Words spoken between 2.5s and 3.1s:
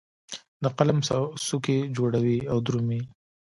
او درومې